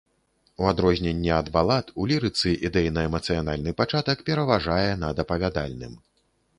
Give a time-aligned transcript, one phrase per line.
[0.61, 5.93] У адрозненне ад балад, у лірыцы ідэйна-эмацыянальны пачатак пераважае над апавядальным.